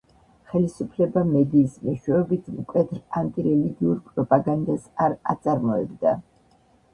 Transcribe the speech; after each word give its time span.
ხელისუფლება 0.51 1.21
მედიის 1.33 1.75
მეშვეობით 1.89 2.49
მკვეთრ 2.53 3.03
ანტირელიგიურ 3.21 4.01
პროპაგანდას 4.09 4.89
არ 5.07 5.15
აწარმოებდა. 5.35 6.17